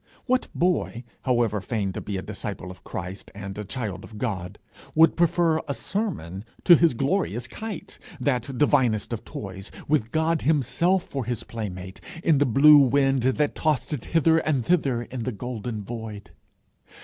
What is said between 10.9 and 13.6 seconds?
for his playmate, in the blue wind that